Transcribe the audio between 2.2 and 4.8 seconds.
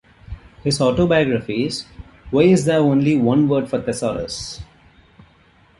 Why Is There Only One Word for Thesaurus?